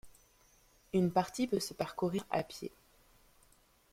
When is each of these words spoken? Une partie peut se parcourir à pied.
Une 0.93 1.11
partie 1.11 1.45
peut 1.45 1.59
se 1.59 1.75
parcourir 1.75 2.25
à 2.31 2.41
pied. 2.41 2.71